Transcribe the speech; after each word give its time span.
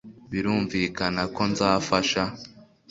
birumvikana 0.31 1.21
ko 1.35 1.41
nzafasha 1.51 2.23